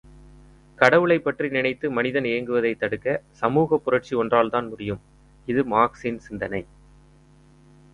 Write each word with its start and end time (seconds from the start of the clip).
கடவுளை 0.75 1.19
பற்றி 1.19 1.49
நினைத்து 1.49 1.91
மனிதன் 1.91 2.23
ஏங்குவதைத் 2.23 2.79
தடுக்க, 2.79 3.21
சமூகப் 3.31 3.83
புரட்சி 3.83 4.15
ஒன்றால்தான் 4.15 4.69
முடியும். 4.69 5.01
இது 5.45 5.63
மார்க்ஸின் 5.63 6.17
சிந்தனை. 6.17 6.65